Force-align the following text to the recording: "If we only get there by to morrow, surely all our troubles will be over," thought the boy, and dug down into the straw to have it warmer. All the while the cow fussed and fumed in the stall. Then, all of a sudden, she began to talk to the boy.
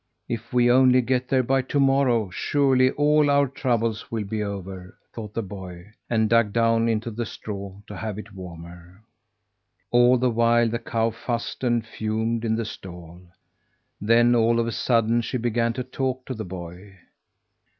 "If 0.27 0.51
we 0.51 0.71
only 0.71 1.01
get 1.01 1.27
there 1.29 1.43
by 1.43 1.61
to 1.61 1.79
morrow, 1.79 2.31
surely 2.31 2.89
all 2.89 3.29
our 3.29 3.45
troubles 3.47 4.09
will 4.09 4.23
be 4.23 4.41
over," 4.41 4.97
thought 5.13 5.35
the 5.35 5.43
boy, 5.43 5.91
and 6.09 6.27
dug 6.27 6.51
down 6.51 6.89
into 6.89 7.11
the 7.11 7.23
straw 7.23 7.75
to 7.85 7.95
have 7.95 8.17
it 8.17 8.33
warmer. 8.33 9.03
All 9.91 10.17
the 10.17 10.31
while 10.31 10.69
the 10.69 10.79
cow 10.79 11.11
fussed 11.11 11.63
and 11.63 11.85
fumed 11.85 12.43
in 12.43 12.55
the 12.55 12.65
stall. 12.65 13.21
Then, 14.01 14.33
all 14.33 14.59
of 14.59 14.65
a 14.65 14.71
sudden, 14.71 15.21
she 15.21 15.37
began 15.37 15.71
to 15.73 15.83
talk 15.83 16.25
to 16.25 16.33
the 16.33 16.45
boy. 16.45 16.97